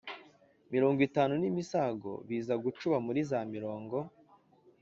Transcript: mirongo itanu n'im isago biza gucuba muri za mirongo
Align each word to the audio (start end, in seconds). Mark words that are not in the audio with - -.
mirongo 0.73 0.99
itanu 1.07 1.33
n'im 1.37 1.55
isago 1.63 2.11
biza 2.27 2.53
gucuba 2.63 2.97
muri 3.05 3.19
za 3.29 3.39
mirongo 3.53 3.97